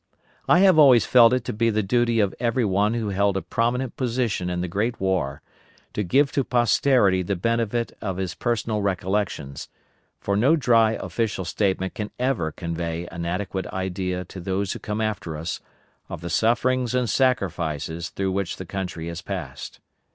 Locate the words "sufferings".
16.31-16.95